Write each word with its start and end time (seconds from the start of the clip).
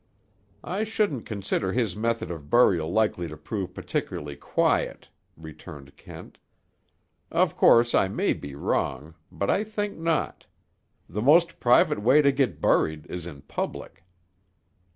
"I 0.63 0.83
shouldn't 0.83 1.27
consider 1.27 1.71
his 1.71 1.95
method 1.95 2.31
of 2.31 2.49
burial 2.49 2.91
likely 2.91 3.27
to 3.27 3.37
prove 3.37 3.71
particularly 3.75 4.35
quiet," 4.35 5.09
returned 5.37 5.95
Kent. 5.95 6.39
"Of 7.29 7.55
course 7.55 7.93
I 7.93 8.07
may 8.07 8.33
be 8.33 8.55
wrong; 8.55 9.13
but 9.31 9.51
I 9.51 9.63
think 9.63 9.99
not. 9.99 10.47
The 11.07 11.21
most 11.21 11.59
private 11.59 12.01
way 12.01 12.23
to 12.23 12.31
get 12.31 12.59
buried 12.59 13.05
is 13.11 13.27
in 13.27 13.43
public." 13.43 14.03